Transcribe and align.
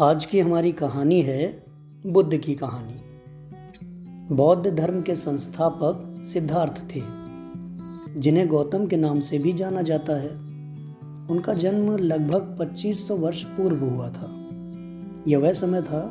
आज 0.00 0.24
की 0.24 0.40
हमारी 0.40 0.72
कहानी 0.72 1.22
है 1.22 1.64
बुद्ध 2.06 2.38
की 2.38 2.54
कहानी। 2.54 3.00
बौद्ध 4.34 4.70
धर्म 4.70 5.02
के 5.02 5.16
संस्थापक 5.16 6.24
सिद्धार्थ 6.32 6.96
थे, 6.96 7.02
जिन्हें 8.20 8.48
गौतम 8.48 8.86
के 8.86 8.96
नाम 8.96 9.20
से 9.20 9.38
भी 9.38 9.52
जाना 9.52 9.82
जाता 9.82 10.20
है। 10.20 10.30
उनका 11.30 11.54
जन्म 11.54 11.96
लगभग 11.96 12.56
2500 12.58 13.16
वर्ष 13.16 13.42
पूर्व 13.42 13.84
हुआ 13.84 14.08
था। 14.08 14.30
यह 15.28 15.38
वह 15.38 15.52
समय 15.52 15.82
था 15.82 16.10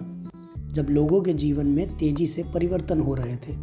जब 0.74 0.88
लोगों 0.90 1.22
के 1.22 1.34
जीवन 1.34 1.66
में 1.66 1.98
तेज़ी 1.98 2.28
से 2.28 2.44
परिवर्तन 2.44 3.00
हो 3.00 3.14
रहे 3.14 3.36
थे। 3.36 3.58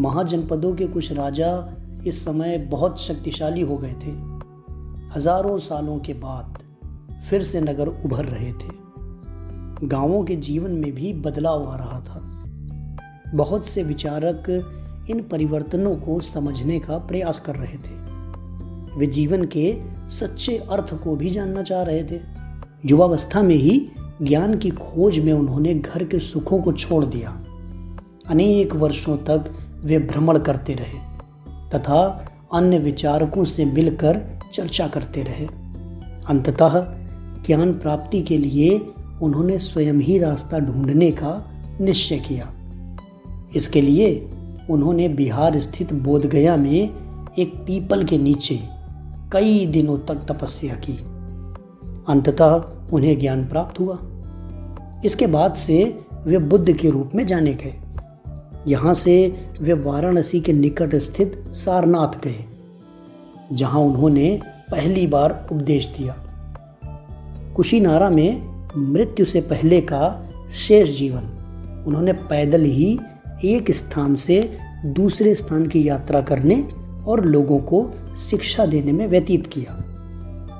महाजनपदों 0.00 0.74
के 0.74 0.86
कुछ 0.86 1.12
राजा 1.12 1.74
इस 2.06 2.24
समय 2.24 2.58
बहुत 2.58 3.00
शक्तिशाली 3.00 3.60
हो 3.60 3.76
गए 3.76 3.94
थे। 3.94 4.12
हज़ारों 5.14 5.58
सालों 5.58 5.98
के 5.98 6.14
बाद 6.14 6.61
फिर 7.30 7.42
से 7.42 7.60
नगर 7.60 7.88
उभर 7.88 8.24
रहे 8.24 8.52
थे। 8.52 8.82
गाँवों 9.86 10.24
के 10.24 10.36
जीवन 10.36 10.70
में 10.70 10.92
भी 10.92 11.12
बदलाव 11.12 11.68
आ 11.68 11.76
रहा 11.76 12.00
था। 12.00 12.28
बहुत 13.34 13.66
से 13.66 13.82
विचारक 13.82 14.44
इन 15.10 15.22
परिवर्तनों 15.22 15.96
को 15.96 16.20
समझने 16.20 16.78
का 16.78 16.98
प्रयास 16.98 17.40
कर 17.40 17.56
रहे 17.56 17.76
थे। 17.76 18.02
वे 18.96 19.06
जीवन 19.06 19.44
के 19.44 19.80
सच्चे 20.08 20.56
अर्थ 20.56 21.04
को 21.04 21.16
भी 21.16 21.30
जानना 21.30 21.62
चाह 21.62 21.82
रहे 21.82 22.04
थे। 22.04 22.20
युवावस्था 22.84 23.42
में 23.42 23.56
ही 23.56 23.88
ज्ञान 24.22 24.58
की 24.58 24.70
खोज 24.70 25.18
में 25.18 25.32
उन्होंने 25.32 25.74
घर 25.74 26.04
के 26.04 26.18
सुखों 26.18 26.62
को 26.62 26.72
छोड़ 26.72 27.04
दिया। 27.04 27.30
अनेक 28.28 28.74
वर्षों 28.74 29.16
तक 29.16 29.54
वे 29.84 29.98
भ्रमण 29.98 30.38
करते 30.38 30.74
रहे 30.74 30.98
तथा 31.68 32.28
अन्य 32.54 32.78
विचारकों 32.78 33.44
से 33.44 33.64
मिलकर 33.64 34.38
चर्चा 34.54 34.88
करते 34.88 35.22
रहे। 35.22 35.46
अंततः 36.28 37.01
ज्ञान 37.46 37.72
प्राप्ति 37.74 38.20
के 38.22 38.38
लिए 38.38 38.78
उन्होंने 39.22 39.58
स्वयं 39.58 39.94
ही 39.94 40.18
रास्ता 40.18 40.58
ढूँढने 40.58 41.10
का 41.10 41.32
निश्चय 41.80 42.18
किया। 42.18 42.52
इसके 43.56 43.80
लिए 43.80 44.30
उन्होंने 44.70 45.08
बिहार 45.08 45.60
स्थित 45.60 45.92
बोधगया 45.92 46.56
में 46.56 46.90
एक 47.38 47.54
पीपल 47.56 48.04
के 48.04 48.18
नीचे 48.18 48.58
कई 49.32 49.66
दिनों 49.66 49.98
तक 49.98 50.26
तपस्या 50.28 50.74
की। 50.74 50.92
अंततः 52.08 52.62
उन्हें 52.92 53.18
ज्ञान 53.20 53.44
प्राप्त 53.46 53.80
हुआ। 53.80 53.98
इसके 55.04 55.26
बाद 55.26 55.54
से 55.54 55.84
वे 56.24 56.38
बुद्ध 56.38 56.72
के 56.72 56.90
रूप 56.90 57.10
में 57.14 57.26
जाने 57.26 57.54
गए। 57.54 57.74
यहाँ 58.66 58.94
से 58.94 59.14
वे 59.60 59.72
वाराणसी 59.72 60.40
के 60.40 60.52
निकट 60.52 60.94
स्थित 60.96 61.42
सारनाथ 61.54 62.18
गए, 62.24 62.44
जहाँ 63.52 63.80
उन्होंने 63.80 64.40
पहली 64.70 65.06
बार 65.06 65.48
उपदेश 65.52 65.86
दिया। 65.98 66.16
कुशीनारा 67.56 68.10
में 68.10 68.62
मृत्यु 68.76 69.26
से 69.26 69.40
पहले 69.40 69.80
का 69.80 70.30
शेष 70.52 70.98
जीवन। 70.98 71.22
उन्होंने 71.86 72.12
पैदल 72.12 72.62
ही 72.62 72.98
एक 73.44 73.70
स्थान 73.70 74.14
से 74.14 74.58
दूसरे 74.86 75.34
स्थान 75.34 75.66
की 75.66 75.88
यात्रा 75.88 76.20
करने 76.20 76.68
और 77.06 77.24
लोगों 77.24 77.58
को 77.58 77.90
शिक्षा 78.30 78.66
देने 78.66 78.92
में 78.92 79.06
व्यतीत 79.06 79.46
किया। 79.46 79.84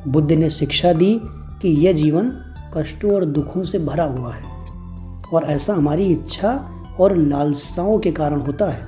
बुद्ध 0.08 0.32
ने 0.32 0.50
शिक्षा 0.50 0.92
दी 0.92 1.20
कि 1.62 1.68
यह 1.68 1.92
जीवन 1.92 2.32
कष्टों 2.76 3.12
और 3.12 3.24
दुखों 3.24 3.64
से 3.64 3.78
भरा 3.78 4.04
हुआ 4.04 4.34
है 4.34 4.44
और 5.32 5.44
ऐसा 5.44 5.74
हमारी 5.74 6.06
इच्छा 6.06 6.70
और 7.00 7.16
लालसाओं 7.16 7.98
के 7.98 8.12
कारण 8.12 8.40
होता 8.40 8.70
है। 8.70 8.86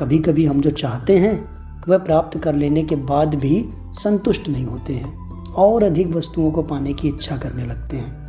कभी 0.00 0.18
कभी 0.18 0.46
हम 0.46 0.60
जो 0.60 0.70
चाहते 0.70 1.18
हैं, 1.18 1.48
वह 1.88 1.98
प्राप्त 1.98 2.38
कर 2.38 2.54
लेने 2.54 2.82
के 2.82 2.96
बाद 2.96 3.34
भी 3.34 3.68
संतुष्ट 3.92 4.48
नहीं 4.48 4.64
होते 4.64 4.92
हैं। 4.92 5.27
और 5.58 5.82
अधिक 5.82 6.06
वस्तुओं 6.06 6.50
को 6.50 6.62
पाने 6.62 6.92
की 6.92 7.08
इच्छा 7.08 7.36
करने 7.36 7.66
लगते 7.66 7.96
हैं। 7.96 8.28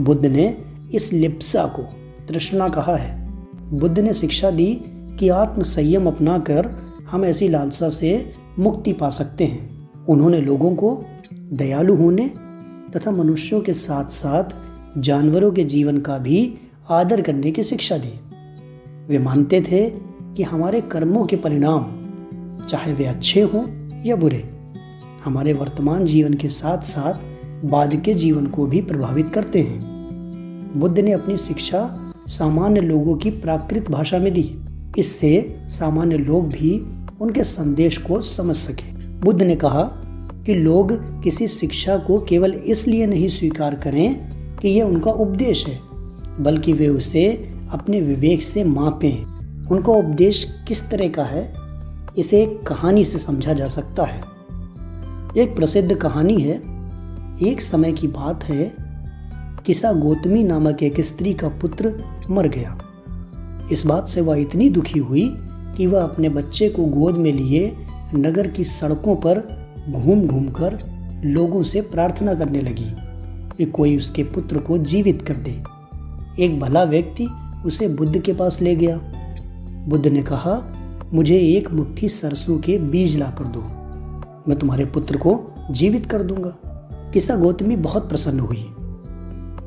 बुद्ध 0.00 0.26
ने 0.26 0.56
इस 0.94 1.12
लिप्सा 1.12 1.64
को 1.64 1.82
तृष्णा 2.26 2.68
कहा 2.68 2.96
है। 2.96 3.28
बुद्ध 3.56 3.98
ने 3.98 4.14
शिक्षा 4.14 4.50
दी 4.50 4.84
कि 5.20 5.28
आत्म 5.28 5.62
संयम 5.62 6.06
अपनाकर 6.06 6.70
हम 7.10 7.24
ऐसी 7.24 7.48
लालसा 7.48 7.90
से 7.90 8.32
मुक्ति 8.58 8.92
पा 8.92 9.10
सकते 9.10 9.44
हैं। 9.44 9.90
उन्होंने 10.08 10.40
लोगों 10.40 10.76
को 10.76 11.04
दयालु 11.34 11.96
होने 11.96 12.30
तथा 12.96 13.10
मनुष्यों 13.10 13.60
के 13.60 13.72
साथ 13.72 14.04
साथ 14.04 14.44
जानवरों 15.00 15.52
के 15.52 15.64
जीवन 15.64 16.00
का 16.00 16.18
भी 16.18 16.54
आदर 16.90 17.20
करने 17.20 17.50
की 17.50 17.64
शिक्षा 17.64 17.98
दी। 17.98 18.20
वे 19.08 19.18
मानते 19.18 19.60
थे 19.60 19.90
कि 20.34 20.42
हमारे 20.42 20.80
कर्मों 20.80 21.24
के 21.24 21.36
परिणाम 21.36 21.82
चाहे 22.70 22.92
वे 22.92 23.04
अच्छे 23.04 23.42
हों 23.42 23.66
या 24.04 24.16
बुरे 24.16 24.57
हमारे 25.24 25.52
वर्तमान 25.52 26.04
जीवन 26.04 26.34
के 26.34 26.48
साथ 26.48 26.78
साथ 26.78 27.14
बाद 27.64 27.94
के 27.96 28.14
जीवन 28.14 28.46
को 28.46 28.66
भी 28.66 28.80
प्रभावित 28.80 29.28
करते 29.28 29.62
हैं। 29.62 29.80
बुद्ध 30.80 30.98
ने 30.98 31.12
अपनी 31.12 31.36
शिक्षा 31.36 32.12
सामान्य 32.28 32.80
लोगों 32.80 33.16
की 33.16 33.30
प्राकृत 33.30 33.90
भाषा 33.90 34.18
में 34.18 34.34
दी। 34.34 34.58
इससे 34.98 35.60
सामान्य 35.68 36.16
लोग 36.16 36.48
भी 36.48 36.86
उनके 37.20 37.44
संदेश 37.44 37.96
को 37.98 38.20
समझ 38.20 38.56
सके। 38.56 38.92
बुद्ध 39.20 39.42
ने 39.42 39.56
कहा 39.56 39.82
कि 40.46 40.54
लोग 40.54 40.92
किसी 41.22 41.48
शिक्षा 41.48 41.96
को 41.96 42.20
केवल 42.20 42.52
इसलिए 42.52 43.06
नहीं 43.06 43.28
स्वीकार 43.28 43.74
करें 43.74 44.14
कि 44.56 44.68
यह 44.68 44.84
उनका 44.84 45.10
उपदेश 45.10 45.66
है, 45.66 45.80
बल्कि 46.40 46.72
वे 46.72 46.88
उसे 46.88 47.52
अपने 47.72 48.00
विवेक 48.00 48.42
से 48.42 48.64
मापें। 48.64 49.24
उनका 49.66 49.92
उपदेश 49.92 50.46
किस 50.68 50.90
तरह 50.90 51.08
का 51.08 51.24
है, 51.24 51.54
इसे 52.18 52.42
एक 52.42 52.62
कहानी 52.62 53.04
से 53.04 53.18
समझा 53.18 53.52
जा 53.52 53.68
सकता 53.68 54.04
है। 54.04 54.37
एक 55.36 55.56
प्रसिद्ध 55.56 55.94
कहानी 55.94 56.40
है। 56.40 56.54
एक 57.42 57.60
समय 57.60 57.92
की 57.92 58.06
बात 58.06 58.44
है, 58.44 58.74
किसा 59.66 59.92
गौतमी 59.92 60.44
नामक 60.44 60.82
एक 60.82 61.00
स्त्री 61.00 61.34
का 61.34 61.48
पुत्र 61.48 62.04
मर 62.30 62.48
गया। 62.48 62.78
इस 63.72 63.86
बात 63.86 64.08
से 64.08 64.20
वह 64.20 64.36
इतनी 64.36 64.70
दुखी 64.70 64.98
हुई 64.98 65.34
कि 65.76 65.86
वह 65.86 66.02
अपने 66.02 66.28
बच्चे 66.28 66.68
को 66.68 66.84
गोद 66.84 67.16
में 67.16 67.32
लिए 67.32 67.76
नगर 68.14 68.46
की 68.46 68.64
सड़कों 68.64 69.16
पर 69.16 69.38
घूम 69.90 70.26
घूम 70.26 70.48
कर 70.48 70.78
लोगों 71.24 71.62
से 71.62 71.80
प्रार्थना 71.80 72.34
करने 72.34 72.60
लगी 72.60 72.92
कि 73.56 73.64
कोई 73.64 73.96
उसके 73.96 74.22
पुत्र 74.22 74.58
को 74.58 74.78
जीवित 74.78 75.22
कर 75.22 75.36
दे। 75.36 75.62
एक 76.44 76.60
भला 76.60 76.84
व्यक्ति 76.84 77.26
उसे 77.66 77.88
बुद्ध 77.88 78.18
के 78.18 78.32
पास 78.32 78.60
ले 78.60 78.76
गया। 78.76 79.00
बुद्ध 79.88 80.06
ने 80.06 80.22
कहा, 80.22 80.62
मुझे 81.14 81.38
एक 81.38 81.70
मुट्ठी 81.70 82.08
सरसों 82.08 82.58
के 82.58 82.78
बीज 82.78 83.16
ला 83.18 83.26
कर 83.26 83.44
दो। 83.44 83.77
मैं 84.48 84.58
तुम्हारे 84.58 84.84
पुत्र 84.84 85.16
को 85.16 85.54
जीवित 85.70 86.06
कर 86.06 86.22
दूँगा। 86.22 86.56
किसा 87.14 87.36
गौतमी 87.36 87.76
बहुत 87.76 88.08
प्रसन्न 88.08 88.40
हुई। 88.40 88.74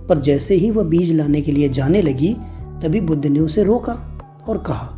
पर 0.09 0.19
जैसे 0.19 0.55
ही 0.55 0.71
वह 0.71 0.83
बीज 0.83 1.11
लाने 1.13 1.41
के 1.41 1.51
लिए 1.51 1.69
जाने 1.69 2.01
लगी, 2.01 2.33
तभी 2.83 3.01
बुद्ध 3.01 3.25
ने 3.25 3.39
उसे 3.39 3.63
रोका 3.63 4.21
और 4.47 4.57
कहा 4.57 4.97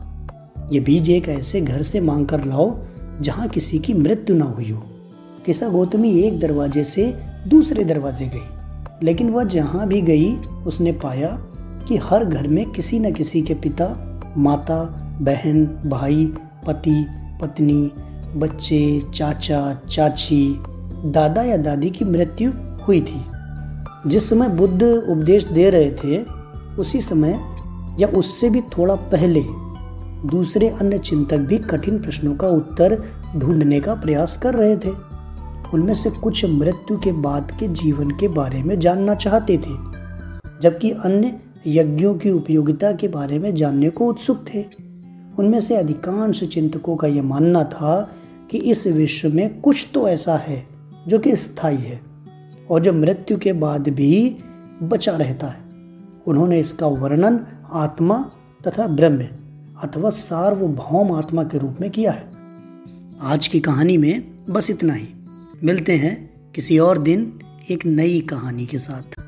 यह 0.71 0.83
बीज 0.83 1.09
एक 1.09 1.29
ऐसे 1.29 1.61
घर 1.61 1.81
से 1.81 1.99
मांग 1.99 2.25
कर 2.25 2.45
लाओ, 2.45 2.77
जहाँ 3.21 3.49
किसी 3.49 3.79
की 3.79 3.93
मृत्यु 3.93 4.35
ना 4.35 4.45
हुई 4.45 4.71
हो। 4.71 4.83
किसा 5.45 5.69
गौतमी 5.69 6.19
एक 6.19 6.39
दरवाजे 6.39 6.83
से 6.83 7.15
दूसरे 7.47 7.83
दरवाजे 7.83 8.25
गई। 8.25 8.47
लेकिन 9.03 9.29
वह 9.29 9.43
जहाँ 9.43 9.87
भी 9.87 10.01
गई, 10.01 10.35
उसने 10.37 10.91
पाया 10.91 11.27
कि 11.87 11.97
हर 11.97 12.25
घर 12.25 12.47
में 12.47 12.69
किसी 12.69 12.99
न 12.99 13.11
किसी 13.11 13.41
के 13.41 13.53
पिता, 13.53 14.19
माता, 14.37 14.83
बहन, 15.21 15.65
भाई, 15.65 16.33
पति, 16.67 17.05
पत्नी 17.41 17.91
बच्चे, 18.35 19.01
चाचा, 19.13 19.81
चाची, 19.89 20.59
दादा 21.05 21.43
या 21.43 21.57
दादी 21.57 21.89
की 21.89 22.05
मृत्यु 22.05 22.51
हुई 22.87 23.01
थी। 23.01 23.25
जिस 24.07 24.29
समय 24.29 24.47
बुद्ध 24.47 24.83
उपदेश 24.83 25.43
दे 25.45 25.69
रहे 25.69 25.91
थे, 25.91 26.23
उसी 26.79 27.01
समय 27.01 27.39
या 27.99 28.07
उससे 28.07 28.49
भी 28.49 28.61
थोड़ा 28.61 28.95
पहले 28.95 29.43
दूसरे 30.27 30.69
अन्य 30.69 30.97
चिंतक 30.97 31.37
भी 31.37 31.57
कठिन 31.57 31.99
प्रश्नों 31.99 32.35
का 32.35 32.47
उत्तर 32.47 33.03
ढूँढने 33.37 33.79
का 33.79 33.93
प्रयास 33.95 34.37
कर 34.37 34.53
रहे 34.53 34.77
थे। 34.77 34.89
उनमें 35.73 35.93
से 35.93 36.09
कुछ 36.09 36.45
मृत्यु 36.45 36.97
के 36.97 37.11
बाद 37.11 37.51
के 37.59 37.67
जीवन 37.67 38.09
के 38.09 38.27
बारे 38.27 38.63
में 38.63 38.79
जानना 38.79 39.15
चाहते 39.15 39.57
थे, 39.57 39.75
जबकि 40.61 40.91
अन्य 40.91 41.39
यज्ञों 41.67 42.15
की 42.15 42.31
उपयोगिता 42.31 42.91
के 42.91 43.07
बारे 43.07 43.39
में 43.39 43.55
जानने 43.55 43.89
को 43.89 44.05
उत्सुक 44.05 44.45
थे। 44.53 44.65
उनमें 45.39 45.59
से 45.59 45.75
अधिकांश 45.75 46.43
चिंतकों 46.43 46.95
का 46.95 47.07
यह 47.07 47.23
मानना 47.23 47.63
था 47.63 48.11
कि 48.53 48.59
इस 48.59 48.87
विश्व 48.87 49.33
में 49.33 49.61
कुछ 49.61 49.91
तो 49.93 50.07
ऐसा 50.07 50.37
है 50.37 50.67
जो 51.07 51.19
कि 51.19 51.35
स्थायी 51.35 51.77
है 51.77 52.01
और 52.69 52.81
जो 52.81 52.93
मृत्यु 52.93 53.37
के 53.37 53.53
बाद 53.53 53.89
भी 53.89 54.37
बचा 54.83 55.17
रहता 55.17 55.47
है। 55.47 55.59
उन्होंने 56.27 56.59
इसका 56.59 56.87
वर्णन 56.87 57.39
आत्मा 57.71 58.31
तथा 58.67 58.87
ब्रह्म 58.87 59.27
अथवा 59.83 60.09
सार्वभौम 60.09 61.11
आत्मा 61.11 61.43
के 61.43 61.57
रूप 61.57 61.75
में 61.81 61.91
किया 61.91 62.11
है। 62.11 62.25
आज 63.21 63.47
की 63.47 63.59
कहानी 63.59 63.97
में 63.97 64.45
बस 64.49 64.69
इतना 64.69 64.93
ही। 64.93 65.07
मिलते 65.63 65.95
हैं 65.95 66.29
किसी 66.51 66.79
और 66.79 66.97
दिन 66.97 67.39
एक 67.71 67.85
नई 67.85 68.21
कहानी 68.21 68.65
के 68.65 68.79
साथ। 68.79 69.22